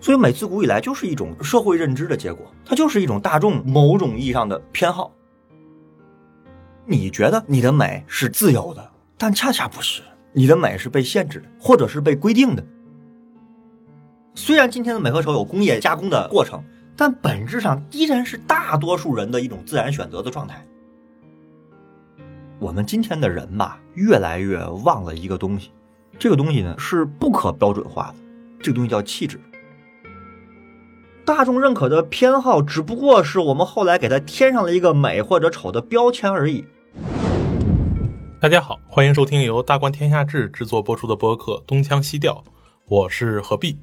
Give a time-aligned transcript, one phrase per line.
[0.00, 5.12] 所以美自古以来就是一种社会认知的结果，它就是一种大众某种意义上的偏好。
[6.84, 10.02] 你觉得你的美是自由的，但恰恰不是，
[10.32, 12.64] 你的美是被限制的，或者是被规定的。
[14.34, 16.62] 虽然今天的美和丑有工业加工的过程，
[16.94, 20.64] 但本质上依然是大多数人的一种自然选择的状态。
[22.58, 25.72] 我们今天的人吧，越来越忘了一个东西，
[26.18, 28.14] 这个东西呢是不可标准化的，
[28.60, 29.40] 这个东西叫气质。
[31.26, 36.64] 大众认可的偏好，只不过是我们后来给它添上了一个美或者丑的标签而已。
[38.40, 42.34] 大家好，欢迎收听由大观天下志制作播出的播客《东腔西调》，
[42.86, 43.76] 我是何必。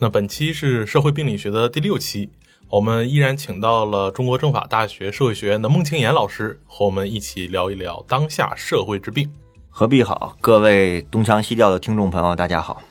[0.00, 2.28] 那本期是社会病理学的第六期，
[2.68, 9.30] 我们依然请到了中国政法大学社会学院的孟庆岩老师，和我们一起聊一聊当下社会之病。
[9.70, 12.82] 何必好，各位东腔西调的听众朋友，大家好。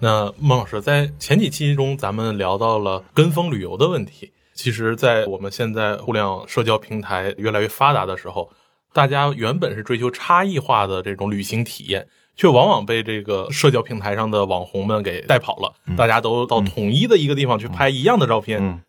[0.00, 4.32] 那孟老师在前几期中，咱们聊到了跟风旅游的问题。
[4.54, 8.50] 其实，在我们现在互联网社交平台越来越发达的时候，
[8.92, 12.06] 大家原本是追求差异化的这种旅行体验。
[12.36, 15.72] 却往往被这个社交平台上的网红们给带跑了。
[15.96, 18.82] 大家都到统一的一个地方去拍一样的照片。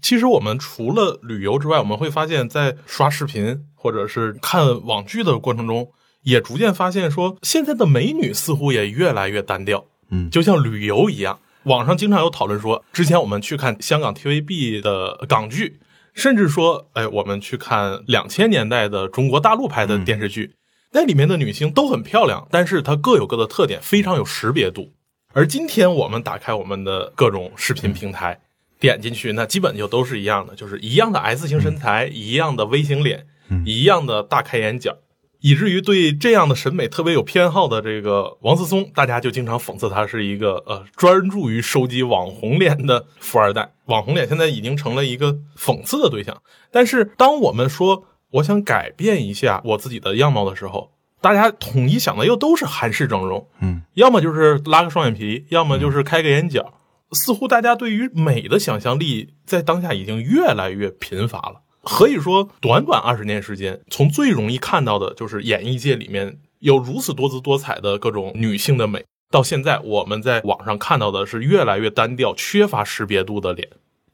[0.00, 5.90] 其实我们除了旅游之外，我们会发现，在刷视频或者是看网剧的过程中，
[6.22, 9.86] 也逐渐发现说，现在的美女似乎也越来越单调。
[10.10, 15.80] 嗯，就像旅游一样，网上经常有讨论说，之前我们去看香港 TVB 的港剧，
[16.12, 20.54] 甚至说，哎，我们去看两千年代的中国大陆拍的电视剧。
[20.92, 24.92] 那里面的女星都很漂亮，但是她各有各的特点，非常有识别度。
[25.32, 28.38] 而今天我们打开我们的各种视频平台，
[28.78, 33.26] 点进去，那基本就都是一样的，就是一样的 S 型身材，一样的 V 型脸，
[33.66, 34.96] 一样的大开眼角，
[35.44, 43.74] 以至于对这样的审美特别有偏好的这个王思聪，大家就经常讽刺他是一个呃专注于收集网红脸的富二代。
[43.84, 46.40] 网红脸现在已经成了一个讽刺的对象。
[46.72, 56.72] 但是当我们说，我想改变一下我自己的样貌的时候，大家统一想的又都是韩式整容，嗯，要么就是拉个双眼皮，要么就是开个眼角。
[57.12, 61.60] 似乎大家对于美的想象力在当下已经越来越贫乏了。
[61.84, 73.68] 可以说，短短二十年时间，从最容易看到的就是演艺界里面有如此多姿多彩的各种女性的美，到现在我们在网上看到的是越来越单调、缺乏识别度的脸。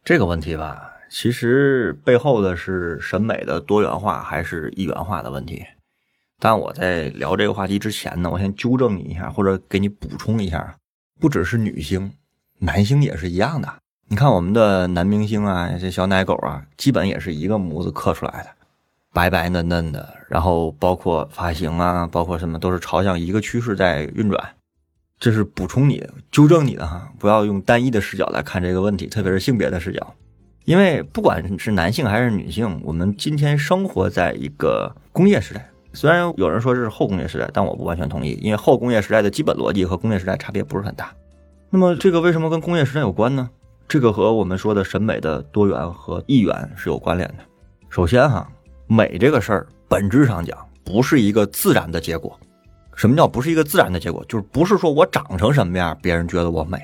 [0.05, 0.89] 这个问题吧。
[1.13, 5.65] 其实背后的是审美的多元化还是一元化的问题。
[6.39, 10.77] 但我在聊这个话题之前呢，我先纠正你一下，或者给你补充一下，
[11.19, 12.13] 不只是女星，
[12.61, 13.69] 男星也是一样的。
[14.13, 18.51] 你看我们的男明星啊，这小奶狗啊，基本也是一个模子刻出来的，
[19.13, 24.45] 白白嫩嫩的，然后包括发型啊，包括什么都是朝向一个趋势在运转。
[25.21, 30.15] 这是补充你、纠正你的哈，不要用单一的视角来看这个问题，特别是性别的视角。
[30.65, 35.71] 因为不管是男性还是女性，我们今天生活在一个工业时代。
[35.93, 38.37] 虽然有人说这是后工业时代，但我不完全同意。
[38.43, 41.13] 因为后工业时代的基本逻辑和工业时代差别不是很大。
[41.71, 43.49] 那么这个为什么跟工业时代有关呢？
[43.91, 47.43] 这个和我们说的审美的多元和一元是有关联的。
[47.89, 48.49] 首先哈，
[48.87, 52.39] 美这个事儿本质上讲不是一个自然的结果。
[52.95, 54.25] 什么叫不是一个自然的结果？
[54.29, 56.79] 就是不是说我长成什么样，别人觉得我美。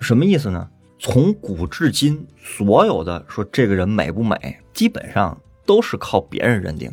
[0.00, 0.68] 什么意思呢？
[0.98, 6.90] 从古至今，所有的说这个人美不美，基本上都是靠别人认定。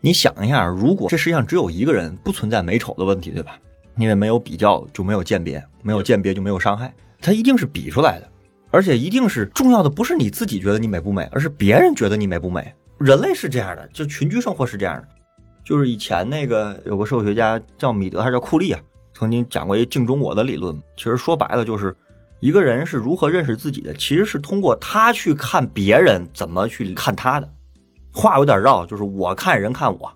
[0.00, 3.58] 你想一下，如果这世界上只有一个人，不存在美丑的问题，对吧？
[3.96, 8.28] 因为没有比较就没有鉴别，没有鉴别就没有伤害，它一定是比出来的，
[8.74, 12.74] 而且一定是重要的，不是你自己觉得你美不美，而是别人觉得你美不美。
[12.98, 15.08] 人类是这样的，就群居生活是这样的。
[15.64, 18.80] 就是以前那个有个社会学家叫米德还是叫库利啊，
[19.14, 20.76] 曾经讲过一镜中我的理论。
[20.96, 21.94] 其实说白了就是。
[22.40, 27.48] 一个人是如何认识自己的，其实是通过他去看别人怎么去看他的。
[28.12, 30.12] 话有点绕，就是我看人看我，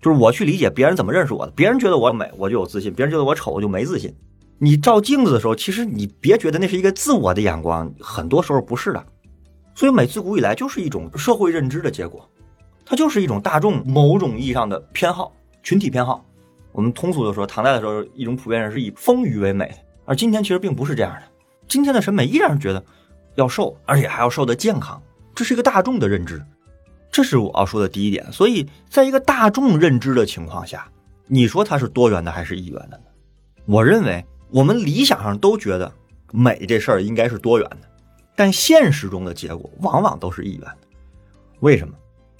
[0.00, 1.52] 就是我去理解别人怎么认识我的。
[1.54, 4.10] 别人觉得我美，我就有自信；别人觉得我丑，我就没自信。
[4.58, 9.04] 你照镜子的时候，其实你别觉得那是一个自我的眼光，很多时候不是的。
[9.74, 12.26] 所以美自古以来就是一种社会认知的结果，
[12.84, 15.30] 它就是一种大众某种意义上的偏好、
[15.62, 16.24] 群体偏好。
[16.72, 19.70] 我们通俗的说，唐代的时候一种普遍认识是以丰腴为美，
[20.04, 21.22] 而今天其实并不是这样的。
[21.68, 22.82] 今天的审美依然是觉得
[23.34, 25.02] 要瘦，而且还要瘦的健康，
[25.34, 26.42] 这是一个大众的认知，
[27.10, 28.30] 这是我要说的第一点。
[28.32, 30.88] 所以，在一个大众认知的情况下，
[31.26, 33.04] 你说它是多元的还是一元的呢？
[33.66, 34.24] 我认为
[34.56, 35.92] 我们理想上都觉得
[36.32, 37.86] 美这事儿应该是多元的，
[38.34, 40.78] 但现实中的结果往往都是一元的。
[41.60, 41.92] 为什么？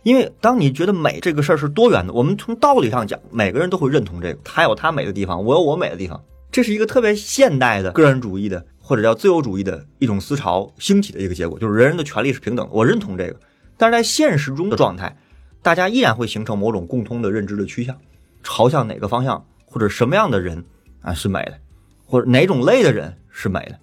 [0.02, 6.18] 因为当你觉得美这个事儿是多元的，我们从道理上讲，每个人都会认同这个，他有他美的地方，我有我美的地方。
[6.50, 12.72] 这是一个特别现代的个人主义的或者叫自由主义的一种思潮兴起的一个结果，就是人人的权利是平等的。
[12.72, 13.38] 我认同这个，
[13.76, 15.14] 但是在现实中的状态，
[15.60, 17.94] 大家依然会形成某种共通的认知的趋向，
[18.42, 20.64] 朝向哪个方向或者什么样的人
[21.02, 21.58] 啊是美的，
[22.06, 23.78] 或者哪种类的人是美的，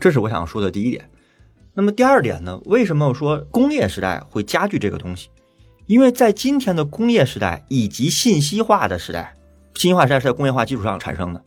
[0.00, 1.08] 这是我想说的第一点。
[1.74, 2.58] 那么第二点呢？
[2.64, 5.28] 为什么我说工业时代会加剧这个东西？
[5.84, 9.34] 因为在今天的工业时代以及信息化的时代，
[9.74, 11.44] 信息化时代是在工业化基础上产生的。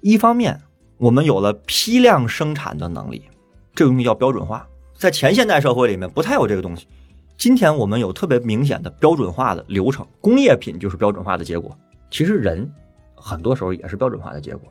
[0.00, 0.60] 一方面，
[0.98, 3.24] 我们有了批量生产的能力，
[3.74, 4.68] 这个东西叫标准化。
[4.96, 6.86] 在前现代社会里面不太有这个东西。
[7.36, 11.76] 今天我们有特别明显的标准化的流程，工业品就是标准化的结果。
[12.10, 12.70] 其实人
[13.16, 14.70] 很多时候也是标准化的结果。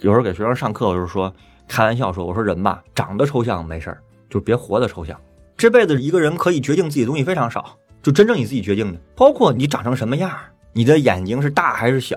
[0.00, 1.32] 有时候给学生上课，我就是说
[1.68, 5.18] 开玩笑说：“我说人吧，长得抽象没事儿，就别活得抽象。
[5.56, 10.30] 这辈子一个人可以决定自己的东西非常少。”就真正你自己决定的，包括你长成什么样，
[10.72, 12.16] 你的眼睛是大还是小，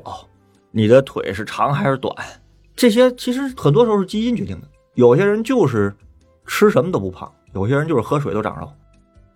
[0.70, 2.16] 你的腿是长还是短，
[2.76, 4.68] 这些其实很多时候是基因决定的。
[4.94, 5.92] 有些人就是
[6.46, 8.72] 吃什么都不胖，有些人就是喝水都长肉，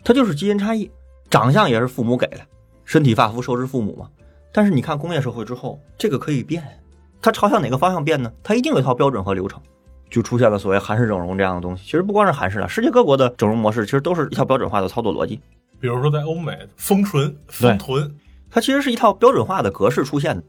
[0.04, 0.92] 他就是基因差异。
[1.28, 2.42] 长相也是父母给的，
[2.86, 4.07] 身体发肤受之父母嘛。
[4.51, 6.63] 但是你看工业社会之后，这个可以变，
[7.24, 8.30] 它朝向哪个方向变呢？
[8.44, 9.58] 它一定有一套标准和流程，
[10.12, 11.86] 就出现了所谓韩式整容这样的东西。
[11.86, 15.40] 其实不光是韩式的，世界各国的整容模式其实都是一套标准化的操作逻辑。
[15.80, 18.14] 比如说，在欧美，丰唇、丰臀，
[18.52, 20.44] 它其实是一套标准化的格式出现的。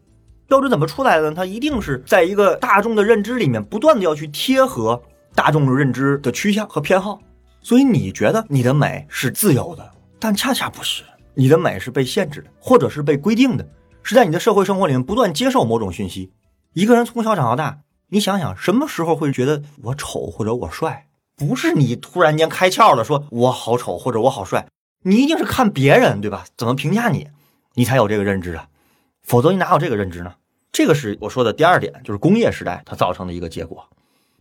[0.48, 1.36] 标准怎么出来的呢？
[1.36, 5.00] 它一定是在一个大众的认知里面，不断的要去贴合
[5.32, 7.20] 大众认知的趋向和偏好。
[7.62, 9.88] 所以你觉得你的美是自由的，
[10.18, 11.04] 但恰恰不是，
[11.34, 13.64] 你的美是被限制的，或者是被规定的，
[14.02, 16.32] 是在你的社会生活里面不断接受某种讯息。
[16.74, 17.78] 一个人从小长到大，
[18.08, 21.06] 你想想，什么时候会觉得我丑或者我帅？
[21.36, 24.66] 不是你突然间开窍了，说我好丑或者我好帅。
[25.04, 26.44] 你一定是看别人对吧？
[26.56, 27.28] 怎么评价你，
[27.74, 28.66] 你才有这个认知啊，
[29.22, 30.34] 否则你哪有这个认知呢？
[30.72, 33.88] 这个是我说的第二点，就是工业时代它造成的一个结果。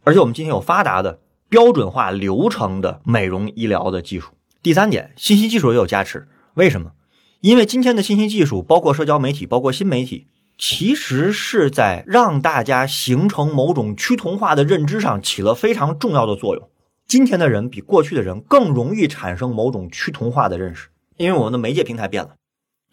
[0.04, 1.20] 而且我们今天有发达的
[1.50, 4.32] 标准化流程的美容医疗的技术。
[4.64, 6.28] 第三点，信息技术也有加持。
[6.56, 6.94] 为什么？
[7.42, 10.26] 因为今天的信息技术，包括社交媒体，包括新媒体，
[10.66, 16.70] 其实是在让大家形成某种趋同化的认知上起了非常重要的作用。
[17.06, 20.88] 今天的人比过去的人更容易产生某种趋同化的认识，
[21.18, 22.36] 因为我们的媒介平台变了。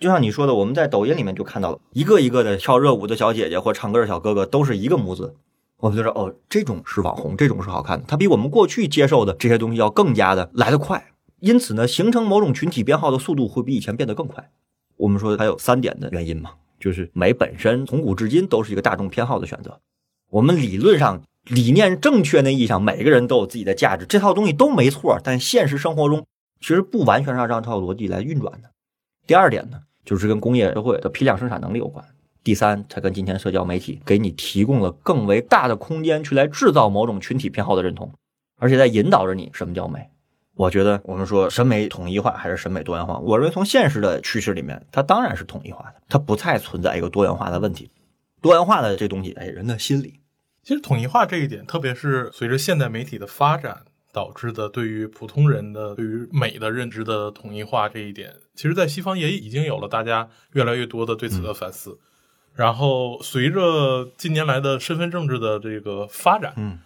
[0.00, 5.36] 就像你说的，我们在抖音里面就看到了一个一个的跳热舞的小姐姐或唱歌的小哥哥，都是一个模子。
[5.76, 8.04] 我们就说，哦，这种是网红，这种是好看的。
[8.08, 14.50] 它比我们过去接受的这些东西要更加的来得快，因此呢，形成某种群体编号的速度会比以前变得更快。
[14.96, 16.50] 我们说还有三点的原因嘛，
[16.80, 19.78] 就是美本身从古至今都是一个大众偏好的选择。
[20.30, 21.22] 我们理论上。
[21.46, 25.18] 理念正确那意义上，每个人都有自己的价值，这套东西都没错。
[25.24, 26.26] 但现实生活中，
[26.60, 28.70] 其实不完全是按照这套逻辑来运转的。
[29.26, 32.04] 第二点呢，就是跟工业社会的批量生产能力有关。
[32.44, 38.12] 第三，它跟今天社交媒体给你提供了更为大的空间去来制造某种群体偏好的认同，
[38.58, 40.10] 而且在引导着你什么叫美。
[40.60, 47.90] 我觉得我们说审美统一化还是审美多元化，我认为从现实的趋势里面，它当然是统一化的，它不再存在一个多元化的问题。
[48.42, 50.20] 多元化的这东西，哎，人的心理。
[50.62, 61.98] 其实统一化这一点，特别是随着现代媒体的发展导致的，对于普通人的对于美的认知的统一化这一点，其实，在西方也已经有了大家越来越多的对此的反思。
[62.54, 66.78] 然后，随着近年来的身份政治的这个发展，嗯，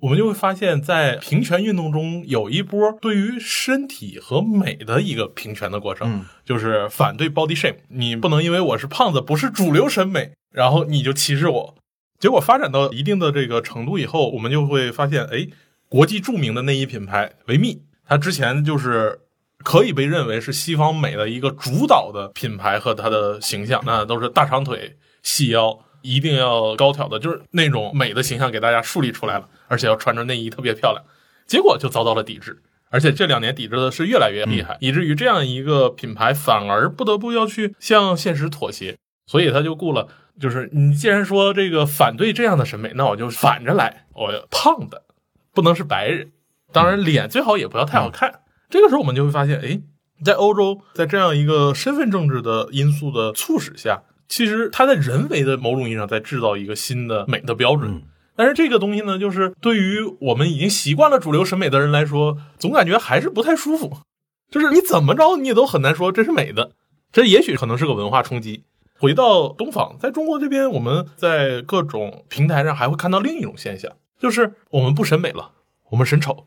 [0.00, 11.74] 我们就会发现，在平权运动中有一波对于身体和美的一个平权的过程，就是反对 body shame，你不能因为我是胖子，不是主流审美，然后你就歧视我。
[12.18, 15.48] 结果发展到一定的这个程度以后，我们就会发现，哎，
[15.88, 19.20] 国际著名的内衣品牌维密，它之前就是
[19.64, 31.04] 可以被认为是西方美的一个主导的品牌和它的形象，那都是大长腿、细腰，一定要高挑的，就是那种美的形象给大家树立出来了，而且要穿着内衣特别漂亮。
[31.46, 40.08] 结果就遭到了抵制，而且这两年抵制的是越来越厉害，以至于这样一个品牌反而不得不要去向现实妥协，所以他就雇了。
[40.38, 44.06] 就是你既然说这个反对这样的审美，那我就反着来。
[44.12, 45.04] 我胖的
[45.54, 46.30] 不能是白人，
[46.72, 48.40] 当然脸最好也不要太好看。
[48.68, 49.80] 这个时候我们就会发现，哎，
[50.24, 58.02] 在欧洲，在这样一个身份政治的因素的促使下，其实它在人为的某种意义上在制造一个新的美的标准。
[58.34, 63.98] 但是这个东西呢，就是对于我们已经习惯了主流审美的人来说，总感觉还是不太舒服。
[64.50, 66.72] 就是你怎么着，你也都很难说这是美的。
[67.10, 68.64] 这也许可能是个文化冲击。
[68.98, 75.50] 回到东方，在中国这边，我们在各种平台上还会看到另一种现象，就是我们不审美了，
[75.90, 76.46] 我们审丑，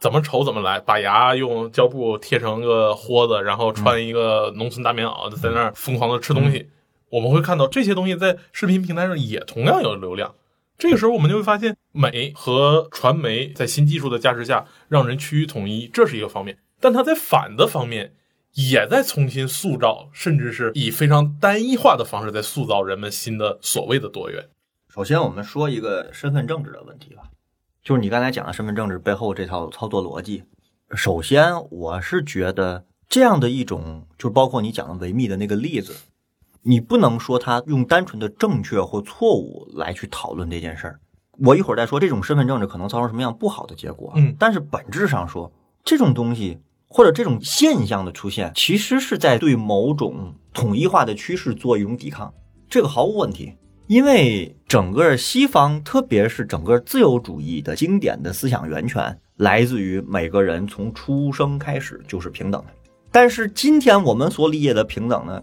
[0.00, 6.68] 怎么丑怎么来，把牙用胶布贴成个豁子，然后穿一个农村大棉袄，在那儿疯狂的吃东西。
[7.14, 10.34] 我们会看到这些东西在视频平台上也同样有流量，
[10.76, 16.58] 这个时候我们就会发现，美和传媒在新技术的加持下，让人趋于统一，这是一个方面。
[16.80, 18.14] 但它在反的方面，
[18.54, 24.48] 也在重新塑造，甚至是以非常单一化的方式在塑造人们新的所谓的多元。
[24.92, 27.22] 首先，我们说一个身份政治的问题吧，
[27.84, 30.42] 就是你刚才讲的身份政治背后这套操作逻辑。
[30.96, 35.94] 首先，我是觉得这样的一种，就包括你讲的维密的那个例子。
[36.66, 40.98] 你不能说他用单纯的正确或错误来去讨论这件事儿。
[41.38, 44.12] 我一会儿再说这种身份政治可能造成什么样不好的结果。
[44.16, 45.52] 嗯，但是本质上说，
[45.84, 52.32] 这种东西或者这种现象的出现，其实是在对某种统一化的趋势做一种抵抗。
[52.68, 53.52] 这个毫无问题，
[53.88, 62.68] 因为整个西方，特别是整个自由主义的经典的思想源泉，来自于每个人从出生开始就是平等的。
[63.10, 65.42] 但是今天我们所理解的平等呢？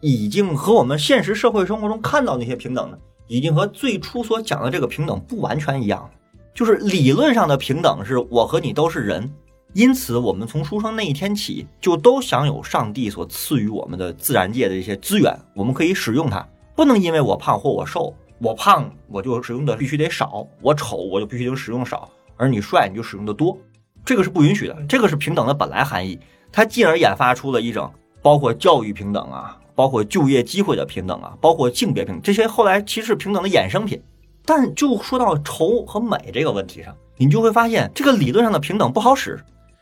[0.00, 6.08] 已经和我们现实社会生活中看到那些平等呢，已经和最初所讲的这个平等不完全一样。
[6.54, 9.32] 就是理论上的平等是我和你都是人，
[9.74, 16.44] 因此我们从出生那一天起就都享有上帝所赐予我们的自然界的一些资源，我们可以使用它。
[16.74, 23.56] 不能因为我胖或我瘦，我胖我就使用的必须得少，我丑我就必须得使用少，而你帅你就使用的多，
[24.04, 24.76] 这个是不允许的。
[24.88, 26.18] 这个是平等的本来含义，
[26.50, 29.58] 它进而研发出了一种包括教育平等啊。
[29.78, 34.02] 包括就业机会的平等啊，包括性别平等，这些后来其实是平等的衍生品。
[34.44, 39.38] 但就说到丑和美这个问题上，你就会发现这个理论上的平等不好使。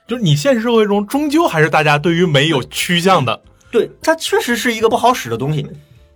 [0.06, 3.40] 就是你现实社会中终究还是大家对于美有趋向的。
[3.70, 5.66] 对，它确实是一个不好使的东西。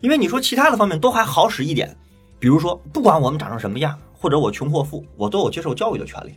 [0.01, 1.97] 因为你说其他的方面都还好使一点，
[2.39, 6.35] 比如说不管我们长成什么样，或者我穷或富，我都有接受教育的权利。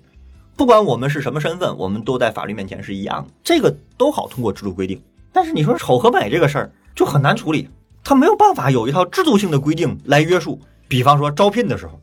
[0.56, 4.98] 不管我们是什么身份，我们都在法律面前是一样的，这个都好通过制度规定。
[5.34, 6.72] 但是你说丑和美这个事儿。
[6.96, 7.70] 就很难处理，
[8.04, 10.60] 他没有办法有一套制度性的规定来约束。
[10.88, 12.00] 比方说招聘的时候，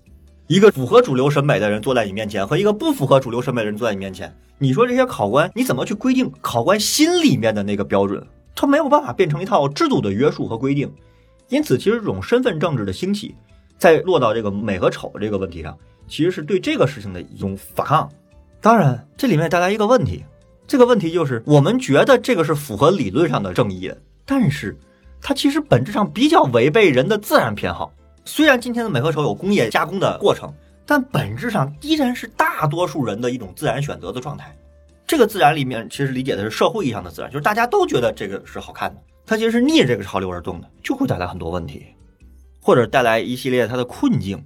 [0.47, 8.26] 一个符合主流审美的人坐在你面前，和一个不符合主流审美的人坐在你面前，你说这些考官你怎么去规定考官心里面的那个标准？
[8.54, 10.92] 他没有办法变成一套制度的约束和规定。
[11.49, 13.35] 因此，其实这种身份政治的兴起，
[13.78, 15.76] 在落到这个美和丑这个问题上，
[16.09, 18.09] 其实是对这个事情的一种反抗。
[18.61, 20.25] 当然，这里面带来一个问题，
[20.66, 23.97] 这个问题就是我们觉得这个是符合理论上的正义的。
[24.25, 24.77] 但是，
[25.21, 27.93] 它其实本质上比较违背人的自然偏好。
[28.25, 30.53] 虽然今天的美和丑有工业加工的过程，
[30.87, 34.55] 但本质上依然是大多数人的一种自然选择的状态。
[35.07, 39.00] 这个自然里面，其实理解的是社会意义上的自然，就是大家都觉得这个是好看的。
[39.27, 41.87] 它其实是逆着这个潮流而动的，就会带来很多问题，
[42.61, 44.45] 或者带来一系列它的困境。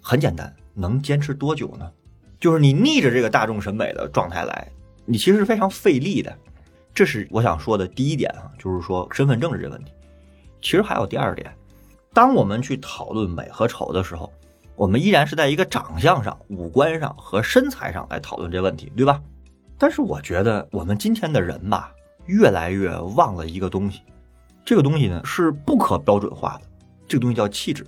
[0.00, 1.90] 很简单，能坚持多久呢？
[2.40, 4.68] 就是你逆着这个大众审美的状态来，
[5.06, 6.36] 你其实是非常费力的。
[6.94, 9.92] 这是我想说的第一点啊，就是说身份政治这问题。
[10.60, 11.52] 其实还有第二点，
[12.12, 14.32] 当我们去讨论美和丑的时候，
[14.76, 19.20] 我们依然是在一个长相上、五官上和身材上来讨论这问题，对吧？
[19.78, 21.92] 但是我觉得我们今天的人吧，
[22.26, 24.02] 越来越忘了一个东西，
[24.64, 26.62] 这个东西呢是不可标准化的，
[27.08, 27.84] 这个东西叫气质。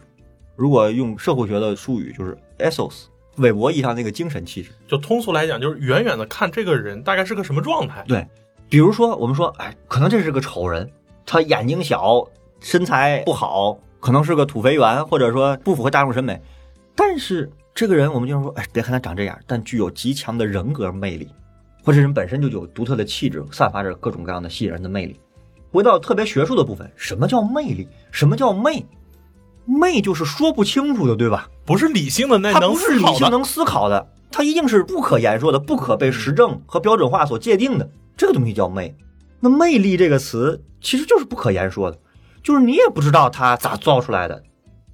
[0.56, 3.04] 如果用社会学的术语，就是 ethos，
[3.36, 4.70] 韦伯意义上那个精神气质。
[4.88, 8.04] 就通俗来讲，就是远远的看这个人大概是个什么状态。
[8.08, 8.26] 对。
[8.74, 10.90] 比如说，我们说，哎，可能这是个丑人，
[11.24, 12.26] 他眼睛小，
[12.58, 16.42] 身材不好，可能是个土肥圆，或者说不符合大众审美。
[16.96, 21.28] 但是这个人，我们就是说，哎，别看他长这样，但具有极强的人格魅力，
[21.84, 25.20] 或者人本身就有独特的气质，散发着各种各样的吸引人的魅力。
[25.70, 27.86] 回到特别学术的部分，什么叫魅力？
[28.10, 28.84] 什么叫魅？
[29.66, 31.48] 魅就是说不清楚的，对吧？
[31.64, 37.88] 不是理性的，那它不是理性能思考的，它一定是不可言说的，不可被实证和标准化所界定的。
[38.16, 38.94] 这个东西叫魅，
[39.40, 41.98] 那魅力这个词其实就是不可言说的，
[42.42, 44.42] 就是你也不知道他咋造出来的，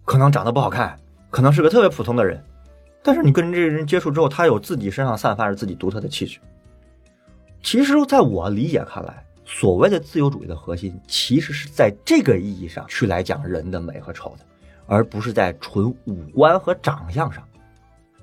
[0.05, 0.99] 可能长得不好看，
[1.31, 2.43] 可能是个特别普通的人，
[3.03, 6.39] 但是你跟这个人接触之后，他有自己身上散发着自己独特的气质。
[7.63, 14.45] 其实，在我理解看来，所谓的自由主义的核心，其实是在这个意义上去来讲人的美和丑的，
[14.87, 17.45] 而不是在纯五官和长相上。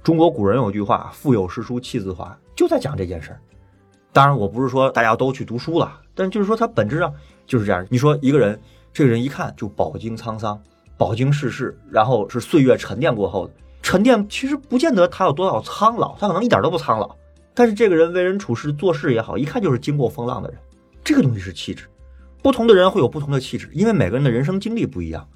[0.02, 3.40] 中国古人有句话：“腹有诗书气自华”，就在讲这件事儿。
[4.18, 7.14] 当然，我不是说大家都去读书了，但就是说，它本质上
[7.46, 7.86] 就是这样。
[7.88, 8.60] 你说一个人，
[8.92, 10.60] 这个人一看就饱经沧桑、
[10.98, 17.16] 饱经世事，然后是岁月沉淀过后的沉淀，其实不见得他有多少苍老，他可能一点都不苍老。
[17.54, 20.58] 但是这个人为人处事、做事也好，一看就是经过风浪的人。
[21.04, 21.86] 这个东西是气质，
[22.42, 25.28] 不同的人会有不同的气质，因为每个人的人生经历不一样。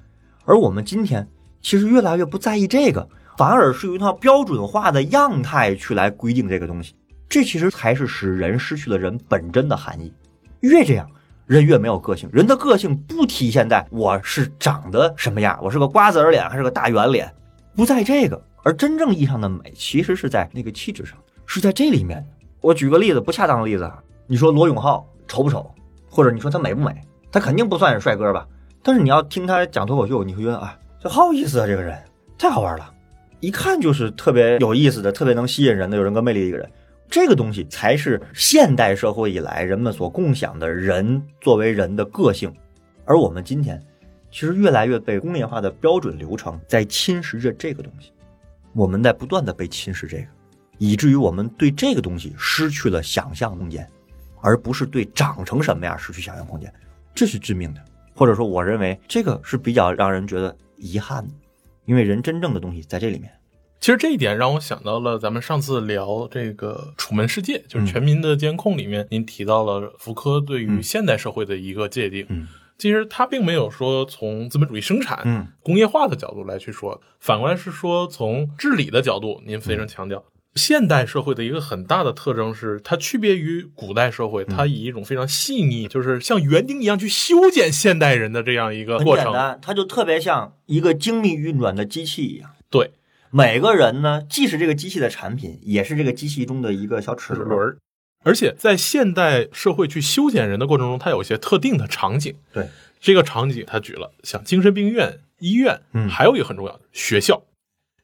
[0.44, 1.24] 而我们今天
[1.60, 3.08] 其实越来越不在意这个，
[3.38, 6.96] 反而是用一套标准化的样态去来规定这个东西。
[7.32, 10.12] 这其实才是使人失去了人本真的含义。
[10.60, 11.10] 越这样，
[11.46, 12.28] 人越没有个性。
[12.30, 17.32] 人的个性不体现在我是长得什么样，我是个瓜子儿脸还是个大圆脸，
[17.74, 22.22] 不在这个，而真正意义上的美，其实是在那个气质上，是在这里面。
[22.60, 25.74] 我举个例子，不恰当的例子啊，你说罗永浩丑不丑，
[26.10, 26.94] 或者你说他美不美，
[27.30, 28.46] 他肯定不算是帅哥吧？
[28.82, 31.98] 但是你要听他讲脱口秀，你会觉得啊，这好有意思啊，这个人
[32.36, 32.92] 太好玩了，
[33.40, 36.70] 一看就是特别有意思的、特别能吸引人的、有人格魅力的一个人。
[37.12, 42.50] 这个东西才是现代社会以来人们所共享的人作为人的个性，
[43.04, 43.78] 而我们今天
[44.30, 48.14] 其实越来越被工业化的标准流程在侵蚀着这个东西，
[48.72, 50.26] 我们在不断的被侵蚀这个。
[50.78, 53.86] 以至于我们对这个东西失去了想象空间，
[54.40, 56.72] 而不是对长成什么样失去想象空间，
[57.14, 57.84] 这是致命的。
[58.14, 61.34] 或者说，我认为这个是比较让人觉得遗憾的，
[61.84, 63.30] 因为人真正的东西在这里面。
[63.82, 72.24] 其实这一点让我想到了咱们上次聊这个《楚门世界》，就是《全民的监控》里面，您提到了福柯对于现代社会的一个界定。
[72.28, 72.46] 嗯，
[72.78, 80.22] 其实他并没有说从资本主义生产、嗯工业化的角度来去说，反过来是说从治理的角度，您非常强调。
[80.54, 89.24] 现代社会的一个很大的特征是，它区别于古代社会，它以一种非常细腻，就是像园丁一样去修剪现代人的这样一个过程。
[89.24, 92.48] 简单，它就特别像一个精密运转的机器一样。
[92.70, 92.92] 对，
[93.34, 97.58] 每个人呢，既是这个机器的产品，也是这个机器中的一个小齿轮。
[97.58, 97.78] 儿。
[98.24, 102.36] 而且在现代社会去修剪人的过程中，它有一些特定的场景。
[102.52, 102.68] 对，
[103.00, 107.42] 这个场景他举了，像精神病院、医院，嗯还有一个很重要的学校。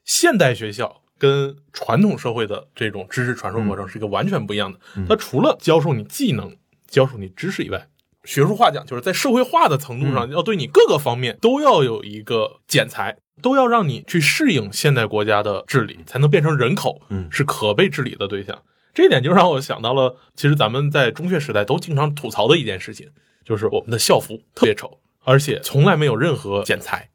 [0.03, 4.79] 现代学校跟传统社会的这种知识传授过程是一个完全不一样的。
[5.07, 6.57] 它除了教授你技能、
[6.87, 7.87] 教授你知识以外，
[8.23, 18.61] 学术化讲就是在社会化的程度上，要对你各个方面都要有一个剪裁，都要让你去适应现代国家的治理，才能变成人口，嗯是可被治理的对象。
[18.93, 23.07] 这一点就让我想到了，其实咱们在中学时代都经常吐槽的一件事情，
[23.45, 27.09] 就是我们的校服特别丑，而且从来没有任何剪裁。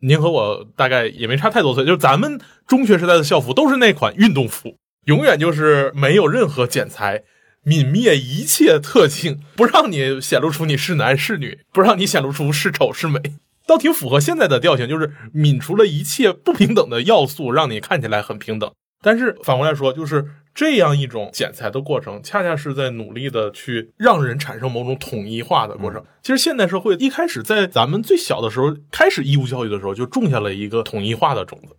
[0.00, 7.22] 您和我大概也没差太多岁，就是咱们中学时代的校服都是那款运动服，永远就是没有任何剪裁，
[7.64, 13.20] 泯灭一切特性，不让你显露出你是男是女，不让你显露出是丑是美，
[13.66, 18.70] 倒挺符合现在的调性，就是泯除了一切不平等的要素，让你看起来很平等。
[19.04, 26.04] 但是反过来说，就是这样一种剪裁的过程，恰恰是在努力的去让人产生某种统一化的过程。
[26.22, 31.76] 其实现代社会一开始在咱们最小的时候开始义务教育的时候，就种下了一个统一化的种子。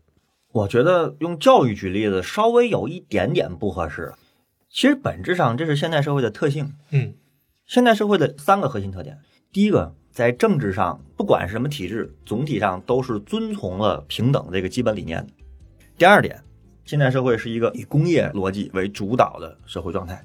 [0.52, 4.14] 我觉得用教育举例子稍微有一点点不合适。
[4.70, 6.74] 其实本质上这是现代社会的特性。
[6.92, 7.14] 嗯
[7.66, 9.20] 现代社会的三个核心特点：
[9.54, 15.34] 第一个，在政治上，不管是什么体制，总体上都是遵从了平等这个基本理念的。
[15.98, 16.40] 第二点，
[16.86, 20.24] 现代社会是一个以工业逻辑为主导的社会状态，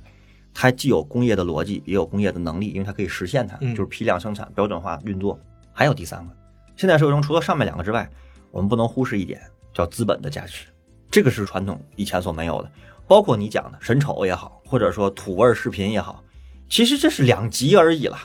[0.52, 5.40] 它既有工业的逻辑，也有工业的能力，因为它可以实现它，嗯就是批量生产、标准化运作。
[5.72, 6.36] 还有第三个，
[6.76, 8.06] 现代社会中除了上面两个之外，
[8.50, 9.40] 我们不能忽视一点，
[9.72, 10.66] 叫资本的价值，
[11.10, 12.70] 这个是传统以前所没有的。
[13.06, 16.22] 包括你讲的神丑也好，或者说土味视频也好，
[16.68, 18.18] 其实这是两极而已了。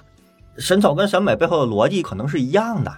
[0.58, 2.92] 神丑跟审美背后的逻辑可能是一样的，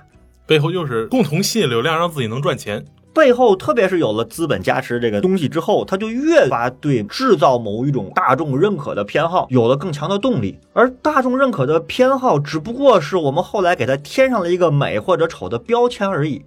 [0.45, 2.83] 背后就是共同吸引流量，让自己能赚钱。
[3.13, 10.59] 背后特别是有了资本加持这个东西之后，他就越发对制造某一种大众认可的偏好有了更强的动力。
[10.73, 16.43] 而大众认可的偏好，只不过是我们后来给它添上了一个美或者丑的标签而已。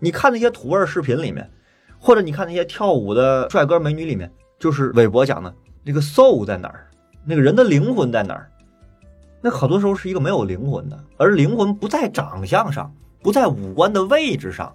[0.00, 1.48] 你看那些土味视频里面，
[2.00, 4.28] 或者你看那些跳舞的帅哥美女里面，
[4.58, 6.88] 就是韦伯讲的那个 soul 在哪儿，
[7.24, 8.50] 那个人的灵魂在哪儿？
[9.42, 14.72] 那好多时候是一个没有灵魂的，而灵魂不在长相上，不在五官的位置上。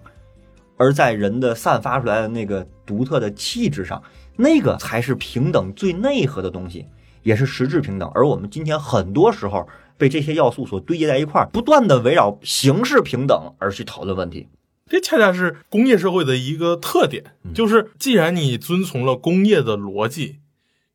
[0.76, 4.00] 而在人的散发出来的那个独特的气质上，
[4.36, 6.86] 那个才是平等最内核的东西，
[7.24, 8.08] 也是实质平等。
[8.14, 14.46] 而我们今天很多时候被这些要素所堆积在一块儿，不断的围绕形式平等而去讨论问题。
[14.86, 20.36] 这恰恰是工业社会的一个特点，就是既然你遵从了工业的逻辑，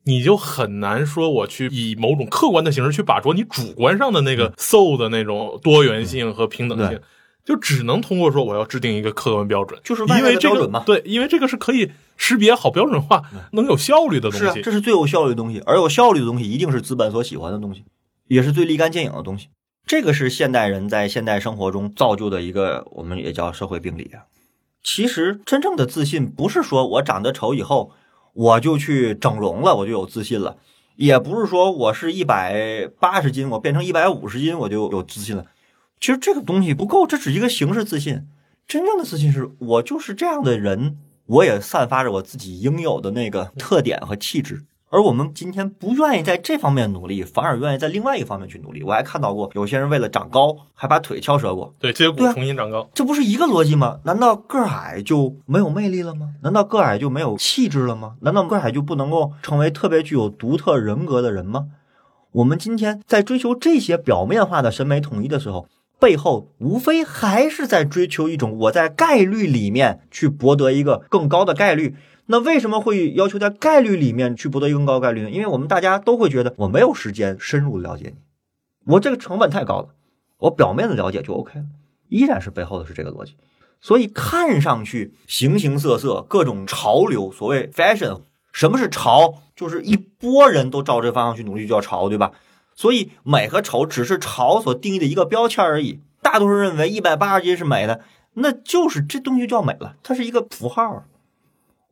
[0.05, 6.99] 你就很难说我去以某种客观的形式去把握你主观上的那个 soul 的那种多元性和平等性。
[7.45, 14.61] 就只能通过说我要制定一个客观标准，就是因为这个的标准嘛对，因为这个是可以识别好标准化、能有效率的东是啊，西。
[14.61, 17.83] 这是最有效率的东西，而有效率的东西一定是资本所喜欢的东西，
[18.29, 19.49] 也是最立竿见影的东西。
[19.85, 24.23] 这个是现代人在现代生活中造就的一个，我们也叫社会病理啊。
[24.81, 27.91] 其实真正的自信不是说我长得丑以后
[28.33, 30.57] 我就去整容了，我就有自信了，
[30.95, 35.45] 也不是说我是一百八十斤，我变成一百五十斤我就有自信了。
[35.99, 38.27] 其实这个东西不够，这只是一个形式自信。
[38.67, 48.83] 真正的自信是我就是这样的人，我也散发着我自己应有的那个特点和气质，而我们今天不愿意在这方面努力，反而愿意在另外一个方面去努力。
[48.83, 52.87] 我还看到过有些人为了长高，还把腿敲折过，对，接骨对啊重新长高。
[52.93, 54.01] 这不是一个逻辑吗？
[54.03, 56.35] 难道个儿矮就没有魅力了吗？
[56.43, 58.17] 难道个儿矮就没有气质了吗？
[58.21, 61.69] 难道个儿矮就不能够成为特别具有独特人格的人吗？
[62.33, 65.67] 我们今天在追求这些表面化的审美统一的时候，
[65.99, 71.95] 背后无非还是在追求一种我在概率里面去博得一个更高的概率。
[72.33, 75.29] 那为什么会要求在概率里面去博得更高概率呢？
[75.29, 79.89] 因为我们大家都会觉得我没有时间深入了解你，我这个成本太高了，
[80.39, 81.65] 我表面的了解就 OK 了，
[82.09, 83.35] 依然是背后的是这个逻辑。
[83.79, 89.35] 所以看上去形形色色，各种潮流，所谓 fashion，什么是潮？
[89.55, 92.31] 就是一波人都照这方向去努力，就叫潮，对吧？
[92.73, 95.99] 所以美和丑只是潮所定义的一个标签而已。
[96.23, 98.01] 大多数人认为一百八十斤是美的，
[98.33, 101.05] 那就是这东西就叫美了，它是一个符号。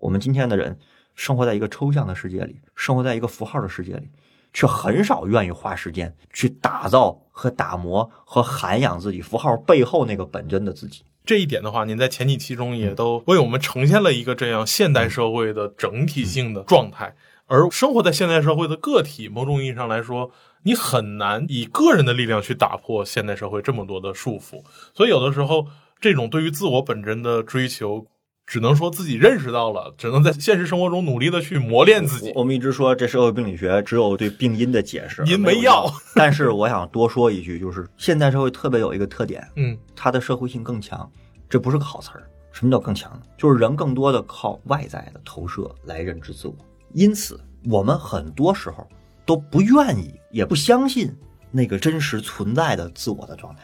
[0.01, 0.77] 我们今天的人
[1.15, 4.09] 生活在一个抽象的世界里，生活在一个符号的世界里，
[4.51, 11.03] 却很少愿意花时间去打造和打磨和涵养自己符号背后那个本真的自己。
[11.23, 17.15] 这一点的话，您在前几期中也都为我们呈现了一个这样现代社会的整体性的状态。
[17.45, 20.31] 而生活在现代社会的个体，某种意义上来说，
[20.63, 24.63] 你很难以个人的力量去打破现代社会这么多的束缚。
[24.95, 25.67] 所以，有的时候
[25.99, 28.07] 这种对于自我本真的追求，
[28.51, 32.33] 只能说自己认识到了，只能在现实生活中努力的去磨练自己。
[32.35, 35.89] 我们一直说这社会病理学只有对病因的解释，因没药。
[36.15, 41.09] 但是我想多说一句，就是现代社会特别有一个特点，嗯，它的社会性更强。
[41.49, 42.27] 这不是个好词儿。
[42.51, 43.21] 什么叫更强呢？
[43.37, 46.55] 就是人更多的靠外在的投射来认知自我，
[46.91, 48.85] 因此我们很多时候
[49.25, 51.09] 都不愿意，也不相信
[51.51, 53.63] 那个真实存在的自我的状态，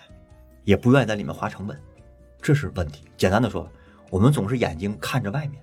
[0.64, 1.78] 也不愿意在里面花成本，
[2.42, 3.04] 这是问题。
[3.18, 3.70] 简单的说，
[4.10, 5.62] 我们总是眼睛看着外面，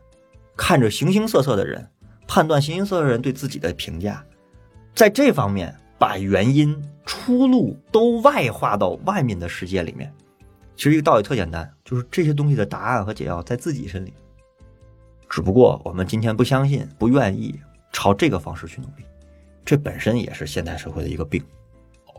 [0.57, 1.89] 看着形形色色的人，
[2.27, 4.25] 判断形形色色的人对自己的评价，
[4.95, 6.77] 在这方面把原因、
[7.07, 10.13] 出路都外化到外面的世界里面。
[10.77, 14.13] 其实一个道理特简单，就是这些东西的答案和解药在自己身里。
[15.29, 17.59] 只不过我们今天不相信、不愿意
[17.93, 19.05] 朝这个方式去努力，
[19.65, 21.43] 这本身也是现代社会的一个病。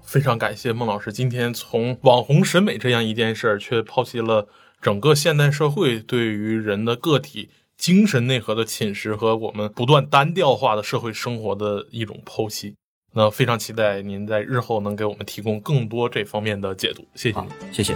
[0.04, 4.48] 非常感谢孟老师今天从网红审美这样一件事儿，却剖析了
[4.86, 12.76] 整个现代社会对于人的个体精神内核的侵蚀和我们不断单调化的社会生活的一种剖析。
[13.16, 17.38] 那非常期待您在日后能给我们提供更多这方面的解读，谢谢。
[17.72, 17.96] 谢谢。